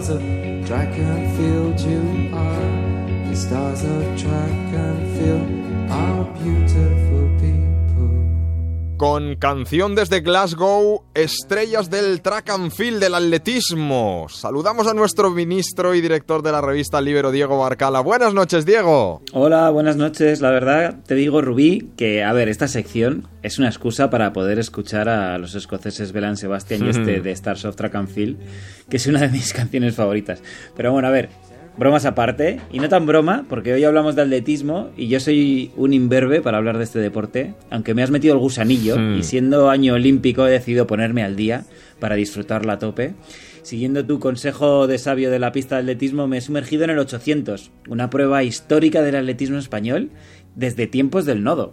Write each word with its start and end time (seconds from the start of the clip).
stars 0.00 0.10
of 0.10 0.66
track 0.66 0.96
and 0.96 1.36
field 1.36 1.80
you 1.80 2.30
are. 2.32 3.28
The 3.28 3.34
stars 3.36 3.82
of 3.82 4.20
track 4.20 4.50
and 4.72 5.18
field 5.18 5.90
are 5.90 6.24
beautiful. 6.40 7.27
Con 8.98 9.36
canción 9.36 9.94
desde 9.94 10.22
Glasgow, 10.22 11.04
estrellas 11.14 11.88
del 11.88 12.20
track 12.20 12.50
and 12.50 12.72
field 12.72 12.98
del 12.98 13.14
atletismo. 13.14 14.26
Saludamos 14.28 14.88
a 14.88 14.92
nuestro 14.92 15.30
ministro 15.30 15.94
y 15.94 16.00
director 16.00 16.42
de 16.42 16.50
la 16.50 16.60
revista 16.60 17.00
Libero, 17.00 17.30
Diego 17.30 17.60
Barcala. 17.60 18.00
Buenas 18.00 18.34
noches, 18.34 18.66
Diego. 18.66 19.22
Hola, 19.32 19.70
buenas 19.70 19.94
noches. 19.94 20.40
La 20.40 20.50
verdad, 20.50 20.96
te 21.06 21.14
digo, 21.14 21.40
Rubí, 21.40 21.92
que, 21.96 22.24
a 22.24 22.32
ver, 22.32 22.48
esta 22.48 22.66
sección 22.66 23.28
es 23.44 23.60
una 23.60 23.68
excusa 23.68 24.10
para 24.10 24.32
poder 24.32 24.58
escuchar 24.58 25.08
a 25.08 25.38
los 25.38 25.54
escoceses 25.54 26.10
Belan 26.10 26.36
Sebastian 26.36 26.84
y 26.84 26.88
este 26.88 27.20
de 27.20 27.30
Stars 27.30 27.66
of 27.66 27.76
Track 27.76 27.94
and 27.94 28.08
Field, 28.08 28.36
que 28.90 28.96
es 28.96 29.06
una 29.06 29.20
de 29.20 29.28
mis 29.28 29.52
canciones 29.54 29.94
favoritas. 29.94 30.42
Pero 30.74 30.90
bueno, 30.90 31.06
a 31.06 31.12
ver, 31.12 31.28
bromas 31.78 32.04
aparte, 32.04 32.60
y 32.72 32.80
no 32.80 32.88
tan 32.88 33.06
broma, 33.06 33.44
porque 33.48 33.72
hoy 33.72 33.84
hablamos 33.84 34.16
de 34.16 34.22
atletismo 34.22 34.90
y 34.96 35.08
yo 35.08 35.20
soy 35.20 35.70
un 35.76 35.92
imberbe 35.92 36.42
para 36.42 36.58
hablar 36.58 36.76
de 36.76 36.84
este 36.84 36.98
deporte, 36.98 37.54
aunque 37.70 37.94
me 37.94 38.02
has 38.02 38.10
metido 38.10 38.34
el 38.34 38.40
gusanillo 38.40 38.96
y 39.16 39.22
siendo 39.22 39.70
año 39.70 39.94
olímpico 39.94 40.46
he 40.46 40.50
decidido 40.50 40.86
ponerme 40.86 41.22
al 41.22 41.36
día 41.36 41.64
para 42.00 42.16
disfrutarla 42.16 42.74
a 42.74 42.78
tope. 42.78 43.14
Siguiendo 43.62 44.04
tu 44.04 44.18
consejo 44.18 44.86
de 44.86 44.98
sabio 44.98 45.30
de 45.30 45.38
la 45.38 45.52
pista 45.52 45.76
de 45.76 45.82
atletismo, 45.82 46.26
me 46.26 46.38
he 46.38 46.40
sumergido 46.40 46.84
en 46.84 46.90
el 46.90 46.98
800, 46.98 47.70
una 47.88 48.10
prueba 48.10 48.42
histórica 48.42 49.02
del 49.02 49.16
atletismo 49.16 49.58
español 49.58 50.10
desde 50.54 50.86
tiempos 50.86 51.26
del 51.26 51.44
nodo. 51.44 51.72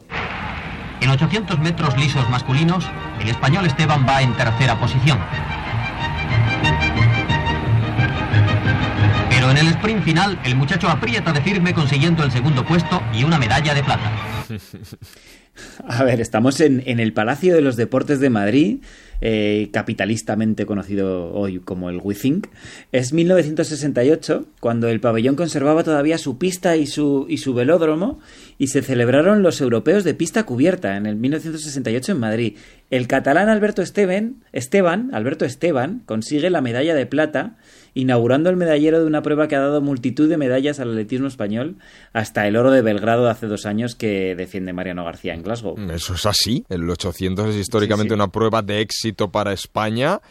En 1.01 1.09
800 1.09 1.59
metros 1.59 1.97
lisos 1.97 2.29
masculinos, 2.29 2.85
el 3.21 3.29
español 3.29 3.65
Esteban 3.65 4.05
va 4.07 4.21
en 4.21 4.33
tercera 4.33 4.79
posición. 4.79 5.17
Pero 9.45 9.59
en 9.59 9.67
el 9.67 9.73
sprint 9.75 10.03
final, 10.03 10.39
el 10.43 10.55
muchacho 10.55 10.89
aprieta 10.89 11.31
de 11.31 11.39
firme 11.39 11.71
consiguiendo 11.71 12.23
el 12.23 12.31
segundo 12.31 12.65
puesto 12.65 12.99
y 13.13 13.23
una 13.23 13.37
medalla 13.37 13.75
de 13.75 13.83
plata. 13.83 14.11
A 15.87 16.03
ver, 16.03 16.21
estamos 16.21 16.59
en, 16.61 16.81
el 16.85 17.13
Palacio 17.13 17.53
de 17.53 17.61
los 17.61 17.75
Deportes 17.75 18.19
de 18.19 18.29
Madrid, 18.29 18.77
eh, 19.21 19.69
capitalistamente 19.71 20.65
conocido 20.65 21.33
hoy 21.33 21.59
como 21.59 21.89
el 21.89 21.99
WeThink. 22.03 22.47
Es 22.91 23.13
1968, 23.13 24.45
cuando 24.59 24.89
el 24.89 24.99
pabellón 24.99 25.35
conservaba 25.35 25.83
todavía 25.83 26.17
su 26.17 26.37
pista 26.37 26.75
y 26.75 26.87
su, 26.87 27.25
y 27.29 27.37
su 27.37 27.53
velódromo, 27.53 28.19
y 28.57 28.67
se 28.67 28.81
celebraron 28.81 29.43
los 29.43 29.61
europeos 29.61 30.03
de 30.03 30.13
pista 30.13 30.43
cubierta 30.43 30.97
en 30.97 31.05
el 31.05 31.15
1968 31.15 32.11
en 32.11 32.19
Madrid. 32.19 32.57
El 32.89 33.07
catalán 33.07 33.49
Alberto 33.49 33.81
Esteban, 33.81 34.43
Esteban, 34.51 35.09
Alberto 35.13 35.45
Esteban 35.45 36.01
consigue 36.05 36.49
la 36.49 36.61
medalla 36.61 36.95
de 36.95 37.05
plata, 37.05 37.57
inaugurando 37.93 38.49
el 38.49 38.57
medallero 38.57 38.99
de 38.99 39.05
una 39.05 39.21
prueba 39.21 39.47
que 39.47 39.55
ha 39.55 39.59
dado 39.59 39.81
multitud 39.81 40.29
de 40.29 40.37
medallas 40.37 40.79
al 40.79 40.91
atletismo 40.91 41.27
español, 41.27 41.77
hasta 42.13 42.47
el 42.47 42.57
oro 42.57 42.71
de 42.71 42.81
Belgrado 42.81 43.23
de 43.23 43.31
hace 43.31 43.47
dos 43.47 43.65
años 43.65 43.95
que 43.95 44.35
defiende 44.35 44.73
Mariano 44.73 45.05
García 45.05 45.33
en 45.33 45.41
Glasgow. 45.45 45.77
Eso 45.91 46.15
es 46.15 46.25
así. 46.25 46.65
El 46.67 46.89
800 46.89 47.49
es 47.49 47.55
históricamente 47.55 48.13
una 48.13 48.27
prueba 48.27 48.61
de 48.61 48.81
éxito 48.81 49.31
para 49.31 49.53
España. 49.53 50.21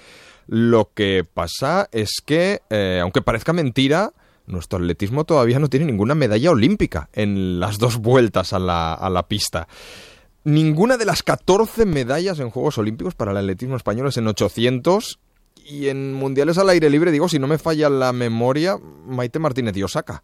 Lo 0.46 0.90
que 0.94 1.24
pasa 1.24 1.88
es 1.90 2.20
que, 2.24 2.60
eh, 2.68 2.98
aunque 3.02 3.22
parezca 3.22 3.54
mentira, 3.54 4.12
nuestro 4.46 4.78
atletismo 4.78 5.24
todavía 5.24 5.58
no 5.58 5.68
tiene 5.68 5.86
ninguna 5.86 6.14
medalla 6.14 6.50
olímpica 6.50 7.08
en 7.14 7.58
las 7.58 7.78
dos 7.78 7.96
vueltas 7.96 8.52
a 8.52 8.58
la, 8.58 8.92
a 8.92 9.08
la 9.08 9.26
pista. 9.26 9.68
Ninguna 10.44 10.98
de 10.98 11.06
las 11.06 11.22
14 11.22 11.86
medallas 11.86 12.39
en 12.39 12.50
Juegos 12.50 12.77
Olímpicos 12.77 13.14
para 13.14 13.30
el 13.30 13.39
atletismo 13.39 13.77
español 13.77 14.08
es 14.08 14.18
en 14.18 14.27
800 14.27 15.18
y 15.64 15.89
en 15.89 16.12
mundiales 16.12 16.58
al 16.58 16.68
aire 16.68 16.90
libre, 16.90 17.10
digo, 17.10 17.28
si 17.28 17.39
no 17.39 17.46
me 17.46 17.56
falla 17.56 17.89
la 17.89 18.12
memoria, 18.12 18.77
Maite 19.06 19.39
Martínez 19.39 19.77
y 19.77 19.83
Osaka. 19.83 20.22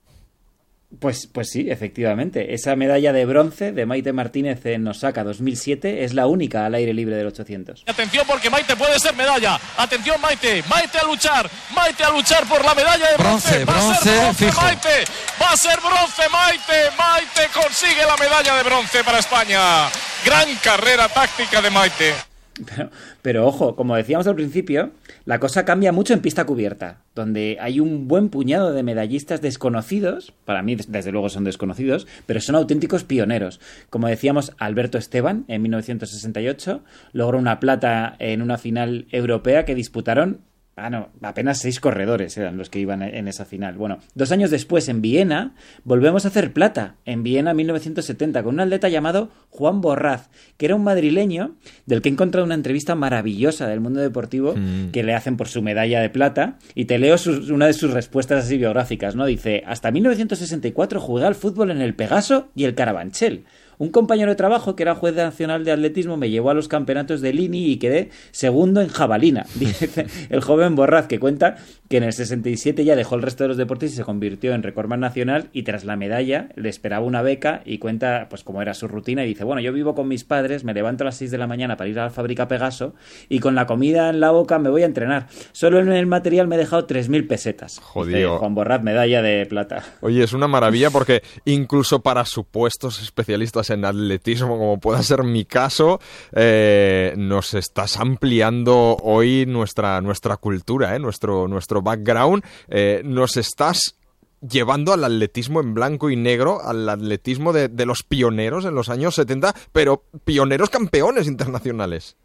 Pues, 0.99 1.29
pues 1.33 1.51
sí, 1.51 1.71
efectivamente. 1.71 2.53
Esa 2.53 2.75
medalla 2.75 3.13
de 3.13 3.25
bronce 3.25 3.71
de 3.71 3.87
Maite 3.87 4.13
Martínez 4.13 4.67
en 4.67 4.87
Osaka 4.89 5.23
2007 5.23 6.05
es 6.05 6.15
la 6.15 6.27
única 6.27 6.67
al 6.67 6.75
aire 6.75 6.93
libre 6.93 7.15
del 7.15 7.29
800. 7.29 7.85
Atención 7.87 8.27
porque 8.27 8.51
Maite 8.51 8.75
puede 8.75 8.99
ser 8.99 9.15
medalla. 9.15 9.59
Atención 9.77 10.21
Maite, 10.21 10.65
Maite 10.69 10.99
a 10.99 11.05
luchar, 11.05 11.49
Maite 11.75 12.03
a 12.03 12.11
luchar 12.11 12.45
por 12.47 12.65
la 12.65 12.75
medalla 12.75 13.11
de 13.11 13.17
bronce. 13.17 13.65
Bronce, 13.65 13.81
Va 13.81 13.95
a 13.95 14.03
ser 14.03 14.21
bronce, 14.21 14.45
bronce. 14.47 14.63
Maite, 14.63 15.05
va 15.41 15.53
a 15.53 15.57
ser 15.57 15.81
bronce 15.81 16.23
Maite, 16.29 16.97
Maite 16.99 17.49
consigue 17.55 18.05
la 18.05 18.17
medalla 18.17 18.57
de 18.57 18.63
bronce 18.65 19.05
para 19.05 19.19
España. 19.21 19.89
Gran 20.25 20.55
carrera 20.57 21.09
táctica 21.09 21.63
de 21.63 21.71
Maite. 21.71 22.30
Pero, 22.67 22.91
pero 23.23 23.47
ojo, 23.47 23.77
como 23.77 23.97
decíamos 23.97 24.27
al 24.27 24.35
principio, 24.35 24.91
la 25.25 25.39
cosa 25.39 25.65
cambia 25.65 25.93
mucho 25.93 26.13
en 26.13 26.21
pista 26.21 26.45
cubierta, 26.45 26.99
donde 27.15 27.57
hay 27.61 27.81
un 27.81 28.07
buen 28.09 28.29
puñado 28.29 28.73
de 28.73 28.83
medallistas 28.83 29.41
desconocidos, 29.41 30.35
para 30.45 30.63
mí 30.63 30.77
desde 30.77 31.13
luego 31.13 31.29
son 31.29 31.45
desconocidos, 31.45 32.07
pero 32.27 32.41
son 32.41 32.57
auténticos 32.57 33.05
pioneros. 33.05 33.61
Como 33.89 34.09
decíamos, 34.09 34.53
Alberto 34.59 34.99
Esteban 34.99 35.45
en 35.49 35.63
1968 35.63 36.83
logró 37.13 37.39
una 37.39 37.61
plata 37.61 38.17
en 38.19 38.43
una 38.43 38.59
final 38.59 39.07
europea 39.11 39.65
que 39.65 39.75
disputaron 39.75 40.41
Ah, 40.83 40.89
no, 40.89 41.11
apenas 41.21 41.59
seis 41.59 41.79
corredores 41.79 42.39
eran 42.39 42.57
los 42.57 42.71
que 42.71 42.79
iban 42.79 43.03
en 43.03 43.29
esa 43.29 43.45
final. 43.45 43.75
Bueno, 43.75 43.99
dos 44.15 44.33
años 44.33 44.51
después, 44.51 44.89
en 44.89 45.03
Viena, 45.03 45.55
volvemos 45.85 46.25
a 46.25 46.29
hacer 46.29 46.55
plata. 46.55 46.95
En 47.05 47.23
Viena, 47.23 47.53
1970, 47.53 48.43
con 48.43 48.55
un 48.55 48.61
atleta 48.61 48.89
llamado 48.89 49.29
Juan 49.51 49.81
Borraz, 49.81 50.29
que 50.57 50.67
era 50.67 50.75
un 50.77 50.85
madrileño 50.85 51.57
del 51.87 52.01
que 52.03 52.09
he 52.09 52.13
encontrado 52.13 52.47
una 52.47 52.55
entrevista 52.55 52.95
maravillosa 52.95 53.67
del 53.69 53.81
mundo 53.81 54.01
deportivo 54.01 54.55
que 54.93 55.03
le 55.03 55.15
hacen 55.15 55.37
por 55.37 55.49
su 55.49 55.61
medalla 55.61 56.01
de 56.01 56.09
plata. 56.09 56.57
Y 56.75 56.87
te 56.87 56.99
leo 56.99 57.19
sus- 57.19 57.51
una 57.51 57.67
de 57.67 57.73
sus 57.75 57.91
respuestas 57.93 58.45
así 58.45 58.57
biográficas, 58.59 59.17
¿no? 59.17 59.27
Dice, 59.27 59.63
hasta 59.67 59.91
1964 59.91 61.01
jugué 61.01 61.25
al 61.27 61.35
fútbol 61.35 61.71
en 61.71 61.81
el 61.83 61.95
Pegaso 61.95 62.49
y 62.55 62.65
el 62.65 62.75
Carabanchel. 62.75 63.45
Un 63.79 63.89
compañero 63.89 64.31
de 64.31 64.37
trabajo 64.37 64.77
que 64.77 64.83
era 64.83 64.95
juez 64.95 65.15
nacional 65.15 65.65
de 65.65 65.73
atletismo 65.73 66.19
me 66.19 66.29
llevó 66.29 66.51
a 66.51 66.55
los 66.55 66.69
campeonatos 66.69 67.23
de 67.23 67.33
Lini 67.33 67.65
y 67.71 67.79
quedé 67.79 68.11
segundo 68.31 68.83
en 68.83 68.89
jabalina. 68.89 69.47
Dice 69.55 70.07
el 70.29 70.43
joven 70.43 70.77
Borraz 70.77 71.07
que 71.07 71.19
cuenta 71.19 71.57
que 71.91 71.97
en 71.97 72.05
el 72.05 72.13
67 72.13 72.85
ya 72.85 72.95
dejó 72.95 73.17
el 73.17 73.23
resto 73.23 73.43
de 73.43 73.49
los 73.49 73.57
deportes 73.57 73.93
y 73.93 73.97
se 73.97 74.05
convirtió 74.05 74.55
en 74.55 74.63
recordman 74.63 75.01
nacional 75.01 75.49
y 75.53 75.65
tras 75.65 75.85
la 75.85 75.97
medalla 75.97 76.49
le 76.55 76.69
esperaba 76.69 77.05
una 77.05 77.21
beca 77.21 77.63
y 77.65 77.79
cuenta 77.79 78.29
pues 78.31 78.45
cómo 78.45 78.63
era 78.63 78.75
su 78.75 78.87
rutina 78.87 79.25
y 79.25 79.27
dice, 79.27 79.43
bueno, 79.43 79.61
yo 79.61 79.73
vivo 79.73 79.97
con 79.97 80.07
mis 80.07 80.23
padres, 80.23 80.63
me 80.63 80.73
levanto 80.73 81.03
a 81.03 81.07
las 81.07 81.17
6 81.17 81.33
de 81.33 81.39
la 81.39 81.49
mañana 81.49 81.77
para 81.77 81.91
ir 81.91 81.99
a 81.99 82.05
la 82.05 82.11
fábrica 82.11 82.47
Pegaso 82.47 82.95
y 83.29 83.41
con 83.41 83.57
la 83.57 83.67
comida 83.67 84.09
en 84.09 84.21
la 84.21 84.31
boca 84.31 84.61
me 84.61 84.71
voy 84.71 84.85
a 84.85 84.87
entrenar. 84.87 85.27
Solo 85.51 85.81
en 85.81 85.91
el 85.91 86.07
material 86.07 86.47
me 86.47 86.55
he 86.55 86.59
dejado 86.59 86.87
3.000 86.87 87.27
pesetas. 87.27 87.81
Jodido. 87.81 88.19
Dice 88.19 88.39
Juan 88.39 88.55
Borraz, 88.55 88.85
medalla 88.85 89.21
de 89.21 89.45
plata. 89.47 89.83
Oye, 90.01 90.23
es 90.23 90.33
una 90.33 90.47
maravilla 90.47 90.91
porque 90.93 91.25
incluso 91.45 92.05
para 92.05 92.25
supuestos 92.25 93.03
especialistas 93.03 93.69
en 93.71 93.85
atletismo, 93.85 94.59
como 94.59 94.79
pueda 94.79 95.03
ser 95.03 95.25
mi 95.25 95.45
caso, 95.45 95.99
eh, 96.37 97.15
nos 97.17 97.55
estás 97.55 97.97
ampliando 97.97 98.97
hoy 99.03 99.45
nuestra, 99.45 100.01
nuestra 100.01 100.37
cultura, 100.37 100.95
¿eh? 100.95 101.01
nuestro, 101.01 101.49
nuestro 101.49 101.80
background, 101.83 102.45
eh, 102.69 103.03
nos 103.05 103.37
estás 103.37 103.97
llevando 104.41 104.93
al 104.93 105.05
atletismo 105.05 105.61
en 105.61 105.75
blanco 105.75 106.11
y 106.11 106.17
negro, 106.17 106.63
al 106.63 106.89
atletismo 106.89 107.53
de, 107.53 107.69
de 107.69 107.87
los 107.87 108.03
pioneros 108.03 108.65
en 108.65 108.75
los 108.75 108.89
años 108.89 109.15
70, 109.15 109.55
pero 109.73 110.05
pioneros 110.25 110.71
campeones 110.71 111.27
internacionales. 111.27 112.17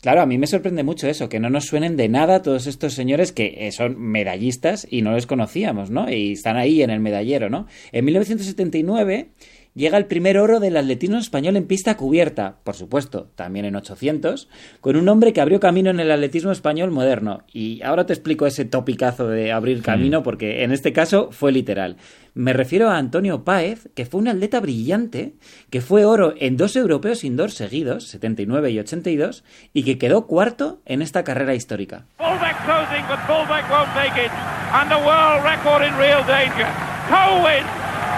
Claro, 0.00 0.22
a 0.22 0.26
mí 0.26 0.38
me 0.38 0.46
sorprende 0.46 0.84
mucho 0.84 1.08
eso, 1.08 1.28
que 1.28 1.40
no 1.40 1.50
nos 1.50 1.64
suenen 1.64 1.96
de 1.96 2.08
nada 2.08 2.40
todos 2.40 2.68
estos 2.68 2.94
señores 2.94 3.32
que 3.32 3.66
eh, 3.66 3.72
son 3.72 4.00
medallistas 4.00 4.86
y 4.88 5.02
no 5.02 5.12
les 5.12 5.26
conocíamos, 5.26 5.90
¿no? 5.90 6.08
Y 6.08 6.32
están 6.32 6.56
ahí 6.56 6.82
en 6.82 6.90
el 6.90 7.00
medallero, 7.00 7.50
¿no? 7.50 7.66
En 7.90 8.04
1979 8.04 9.30
llega 9.78 9.96
el 9.96 10.06
primer 10.06 10.36
oro 10.38 10.60
del 10.60 10.76
atletismo 10.76 11.16
español 11.18 11.56
en 11.56 11.66
pista 11.66 11.96
cubierta, 11.96 12.56
por 12.64 12.74
supuesto, 12.74 13.30
también 13.36 13.64
en 13.64 13.76
800, 13.76 14.48
con 14.80 14.96
un 14.96 15.08
hombre 15.08 15.32
que 15.32 15.40
abrió 15.40 15.60
camino 15.60 15.88
en 15.88 16.00
el 16.00 16.10
atletismo 16.10 16.50
español 16.50 16.90
moderno. 16.90 17.44
Y 17.52 17.80
ahora 17.82 18.04
te 18.04 18.12
explico 18.12 18.46
ese 18.46 18.64
topicazo 18.64 19.28
de 19.28 19.52
abrir 19.52 19.82
camino, 19.82 20.22
porque 20.22 20.64
en 20.64 20.72
este 20.72 20.92
caso 20.92 21.30
fue 21.30 21.52
literal. 21.52 21.96
Me 22.34 22.52
refiero 22.52 22.90
a 22.90 22.98
Antonio 22.98 23.44
Páez, 23.44 23.88
que 23.94 24.04
fue 24.04 24.20
un 24.20 24.28
atleta 24.28 24.60
brillante, 24.60 25.34
que 25.70 25.80
fue 25.80 26.04
oro 26.04 26.34
en 26.36 26.56
dos 26.56 26.76
europeos 26.76 27.24
indoor 27.24 27.52
seguidos, 27.52 28.08
79 28.08 28.70
y 28.72 28.78
82, 28.80 29.44
y 29.72 29.84
que 29.84 29.96
quedó 29.96 30.26
cuarto 30.26 30.80
en 30.86 31.02
esta 31.02 31.24
carrera 31.24 31.54
histórica. 31.54 32.06
Fullback 32.18 32.64
closing, 32.64 33.04
but 33.08 33.18
fullback 33.26 33.70
won't 33.70 33.88
take 33.94 34.20
it. 34.20 34.32
And 34.72 34.90
the 34.90 34.98
world 35.06 35.42
record 35.44 35.82
in 35.86 35.96
real 35.96 36.22
danger. 36.26 36.66
Coe 37.08 37.42
wins. 37.44 37.66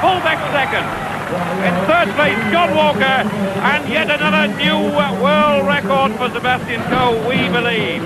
Fullback 0.00 0.40
second. 0.52 1.09
In 1.30 1.74
third 1.86 2.08
place, 2.16 2.38
John 2.50 2.74
Walker. 2.74 3.22
And 3.62 3.88
yet 3.88 4.10
another 4.10 4.48
new 4.56 4.78
world 4.96 5.66
record 5.66 6.12
for 6.18 6.28
Sebastian 6.30 6.82
Coe, 6.90 7.28
we 7.28 7.48
believe. 7.48 8.02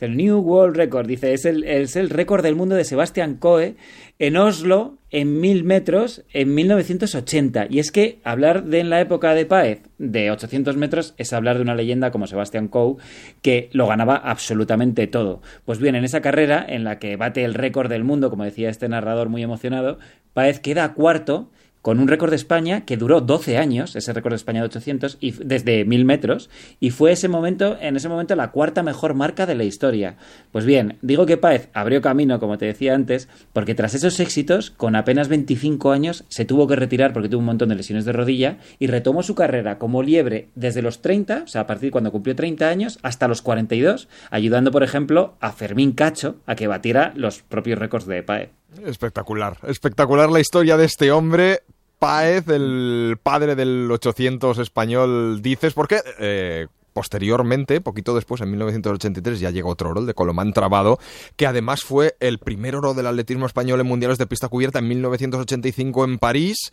El 0.00 0.16
New 0.16 0.38
World 0.38 0.76
Record, 0.76 1.08
dice, 1.08 1.32
es 1.32 1.44
el, 1.44 1.64
es 1.64 1.96
el 1.96 2.08
récord 2.08 2.44
del 2.44 2.54
mundo 2.54 2.76
de 2.76 2.84
Sebastian 2.84 3.34
Coe 3.34 3.74
en 4.20 4.36
Oslo 4.36 4.98
en 5.10 5.40
mil 5.40 5.64
metros 5.64 6.22
en 6.32 6.54
1980. 6.54 7.66
Y 7.68 7.80
es 7.80 7.90
que 7.90 8.20
hablar 8.22 8.64
de 8.64 8.78
en 8.78 8.90
la 8.90 9.00
época 9.00 9.34
de 9.34 9.44
Paez 9.44 9.82
de 9.98 10.30
800 10.30 10.76
metros 10.76 11.14
es 11.18 11.32
hablar 11.32 11.56
de 11.56 11.62
una 11.62 11.74
leyenda 11.74 12.12
como 12.12 12.28
Sebastian 12.28 12.68
Coe 12.68 12.96
que 13.42 13.70
lo 13.72 13.88
ganaba 13.88 14.14
absolutamente 14.14 15.08
todo. 15.08 15.42
Pues 15.64 15.80
bien, 15.80 15.96
en 15.96 16.04
esa 16.04 16.20
carrera 16.20 16.64
en 16.68 16.84
la 16.84 17.00
que 17.00 17.16
bate 17.16 17.42
el 17.42 17.54
récord 17.54 17.88
del 17.88 18.04
mundo, 18.04 18.30
como 18.30 18.44
decía 18.44 18.70
este 18.70 18.88
narrador 18.88 19.28
muy 19.28 19.42
emocionado, 19.42 19.98
Paez 20.32 20.60
queda 20.60 20.94
cuarto 20.94 21.50
con 21.88 22.00
un 22.00 22.08
récord 22.08 22.28
de 22.28 22.36
España 22.36 22.82
que 22.82 22.98
duró 22.98 23.22
12 23.22 23.56
años, 23.56 23.96
ese 23.96 24.12
récord 24.12 24.32
de 24.32 24.36
España 24.36 24.60
de 24.60 24.66
800, 24.66 25.16
y 25.22 25.30
desde 25.30 25.86
1000 25.86 26.04
metros, 26.04 26.50
y 26.80 26.90
fue 26.90 27.12
ese 27.12 27.28
momento, 27.28 27.78
en 27.80 27.96
ese 27.96 28.10
momento 28.10 28.36
la 28.36 28.50
cuarta 28.50 28.82
mejor 28.82 29.14
marca 29.14 29.46
de 29.46 29.54
la 29.54 29.64
historia. 29.64 30.18
Pues 30.52 30.66
bien, 30.66 30.98
digo 31.00 31.24
que 31.24 31.38
Páez 31.38 31.70
abrió 31.72 32.02
camino, 32.02 32.40
como 32.40 32.58
te 32.58 32.66
decía 32.66 32.94
antes, 32.94 33.30
porque 33.54 33.74
tras 33.74 33.94
esos 33.94 34.20
éxitos, 34.20 34.70
con 34.70 34.96
apenas 34.96 35.28
25 35.28 35.90
años, 35.90 36.26
se 36.28 36.44
tuvo 36.44 36.66
que 36.66 36.76
retirar 36.76 37.14
porque 37.14 37.30
tuvo 37.30 37.40
un 37.40 37.46
montón 37.46 37.70
de 37.70 37.76
lesiones 37.76 38.04
de 38.04 38.12
rodilla, 38.12 38.58
y 38.78 38.88
retomó 38.88 39.22
su 39.22 39.34
carrera 39.34 39.78
como 39.78 40.02
liebre 40.02 40.50
desde 40.56 40.82
los 40.82 41.00
30, 41.00 41.44
o 41.44 41.48
sea, 41.48 41.62
a 41.62 41.66
partir 41.66 41.86
de 41.86 41.92
cuando 41.92 42.12
cumplió 42.12 42.36
30 42.36 42.68
años, 42.68 42.98
hasta 43.00 43.28
los 43.28 43.40
42, 43.40 44.08
ayudando, 44.30 44.72
por 44.72 44.82
ejemplo, 44.82 45.36
a 45.40 45.52
Fermín 45.52 45.92
Cacho 45.92 46.36
a 46.44 46.54
que 46.54 46.66
batiera 46.66 47.14
los 47.16 47.40
propios 47.40 47.78
récords 47.78 48.04
de 48.04 48.22
Páez. 48.22 48.50
Espectacular, 48.84 49.56
espectacular 49.66 50.28
la 50.30 50.40
historia 50.40 50.76
de 50.76 50.84
este 50.84 51.10
hombre. 51.10 51.62
Páez, 51.98 52.46
el 52.48 53.18
padre 53.22 53.56
del 53.56 53.90
800 53.90 54.58
español, 54.58 55.42
dices, 55.42 55.74
porque 55.74 56.00
eh, 56.18 56.68
posteriormente, 56.92 57.80
poquito 57.80 58.14
después, 58.14 58.40
en 58.40 58.50
1983, 58.50 59.40
ya 59.40 59.50
llegó 59.50 59.70
otro 59.70 59.90
oro, 59.90 60.00
el 60.00 60.06
de 60.06 60.14
Colomán 60.14 60.52
Trabado, 60.52 60.98
que 61.36 61.46
además 61.46 61.82
fue 61.82 62.16
el 62.20 62.38
primer 62.38 62.76
oro 62.76 62.94
del 62.94 63.06
atletismo 63.06 63.46
español 63.46 63.80
en 63.80 63.86
mundiales 63.86 64.18
de 64.18 64.26
pista 64.26 64.48
cubierta 64.48 64.80
en 64.80 64.88
1985 64.88 66.04
en 66.04 66.18
París. 66.18 66.72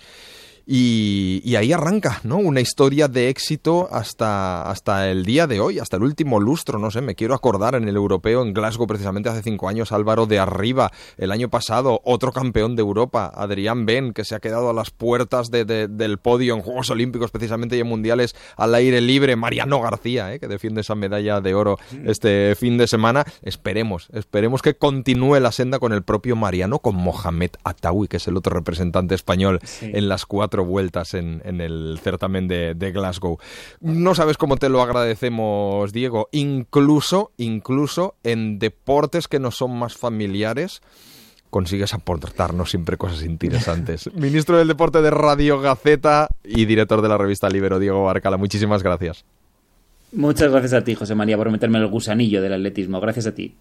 Y, 0.67 1.55
ahí 1.55 1.71
arranca, 1.71 2.19
¿no? 2.23 2.37
Una 2.37 2.59
historia 2.59 3.07
de 3.07 3.29
éxito 3.29 3.87
hasta, 3.91 4.69
hasta 4.69 5.09
el 5.09 5.23
día 5.23 5.45
de 5.45 5.59
hoy, 5.59 5.79
hasta 5.79 5.97
el 5.97 6.03
último 6.03 6.39
lustro, 6.39 6.79
no 6.79 6.89
sé, 6.89 7.01
me 7.01 7.15
quiero 7.15 7.35
acordar 7.35 7.75
en 7.75 7.87
el 7.87 7.95
europeo, 7.95 8.41
en 8.41 8.53
Glasgow, 8.53 8.87
precisamente 8.87 9.29
hace 9.29 9.43
cinco 9.43 9.69
años, 9.69 9.91
Álvaro 9.91 10.25
de 10.25 10.39
Arriba, 10.39 10.91
el 11.17 11.31
año 11.31 11.49
pasado, 11.49 12.01
otro 12.03 12.31
campeón 12.31 12.75
de 12.75 12.81
Europa, 12.81 13.31
Adrián 13.33 13.85
Ben, 13.85 14.11
que 14.11 14.25
se 14.25 14.35
ha 14.35 14.39
quedado 14.39 14.69
a 14.69 14.73
las 14.73 14.89
puertas 14.89 15.49
del 15.51 16.17
podio 16.17 16.55
en 16.55 16.61
Juegos 16.61 16.89
Olímpicos, 16.89 17.31
precisamente 17.31 17.77
y 17.77 17.81
en 17.81 17.87
Mundiales 17.87 18.35
al 18.57 18.73
aire 18.75 19.01
libre, 19.01 19.35
Mariano 19.35 19.81
García, 19.81 20.33
¿eh? 20.33 20.39
que 20.39 20.47
defiende 20.47 20.81
esa 20.81 20.95
medalla 20.95 21.41
de 21.41 21.53
oro 21.53 21.77
este 22.05 22.55
fin 22.55 22.77
de 22.77 22.87
semana. 22.87 23.23
Esperemos, 23.43 24.07
esperemos 24.13 24.61
que 24.61 24.75
continúe 24.75 25.39
la 25.39 25.51
senda 25.51 25.79
con 25.79 25.93
el 25.93 26.03
propio 26.03 26.35
Mariano, 26.35 26.79
con 26.79 26.95
Mohamed 26.95 27.51
Atawi, 27.63 28.07
que 28.07 28.17
es 28.17 28.27
el 28.27 28.37
otro 28.37 28.55
representante 28.55 29.15
español 29.15 29.59
en 29.81 30.09
las 30.09 30.25
cuatro 30.25 30.54
vueltas 30.63 31.13
en, 31.13 31.41
el 31.43 31.99
certamen 32.01 32.47
de, 32.47 32.91
Glasgow. 32.93 33.37
No 33.81 34.15
sabes 34.15 34.37
cómo 34.37 34.57
te 34.57 34.69
lo 34.69 34.81
agradecemos, 34.81 35.91
Diego. 35.91 36.29
Incluso, 36.31 37.31
incluso 37.37 38.15
en 38.23 38.59
deportes 38.59 39.27
que 39.27 39.39
no 39.39 39.51
son 39.51 39.77
más 39.77 39.97
familiares 39.97 40.81
consigues 41.49 41.93
aportarnos 41.93 42.69
siempre 42.69 42.97
cosas 42.97 43.23
interesantes. 43.23 44.13
Ministro 44.13 44.57
del 44.57 44.67
Deporte 44.67 45.01
de 45.01 45.09
Radio 45.09 45.61
Gaceta 45.61 46.27
y 46.43 46.65
director 46.65 47.01
de 47.01 47.07
la 47.07 47.17
revista 47.17 47.49
Libero, 47.49 47.79
Diego 47.79 48.03
Barcala, 48.03 48.35
muchísimas 48.35 48.83
gracias. 48.83 49.23
Muchas 50.11 50.51
gracias 50.51 50.73
a 50.73 50.83
ti, 50.83 50.95
José 50.95 51.15
María, 51.15 51.37
por 51.37 51.49
meterme 51.49 51.79
el 51.79 51.87
gusanillo 51.87 52.41
del 52.41 52.53
atletismo. 52.53 52.99
Gracias 52.99 53.27
a 53.27 53.35
ti. 53.35 53.55